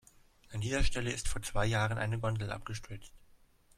An 0.51 0.61
dieser 0.61 0.83
Stelle 0.83 1.11
ist 1.11 1.27
vor 1.27 1.43
zwei 1.43 1.67
Jahren 1.67 1.99
eine 1.99 2.17
Gondel 2.19 2.51
abgestürzt. 2.51 3.13